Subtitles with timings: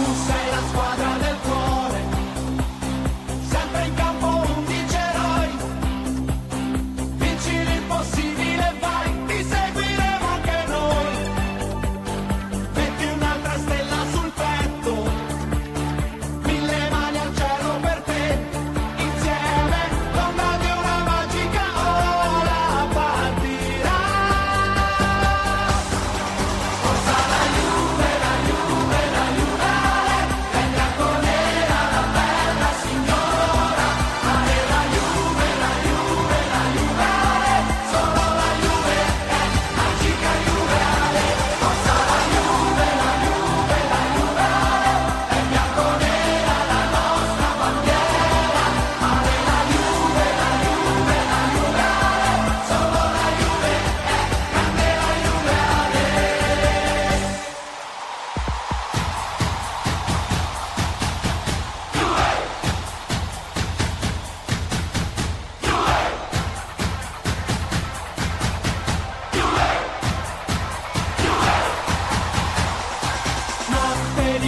[0.00, 0.39] Who's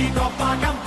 [0.03, 0.82] 一个花心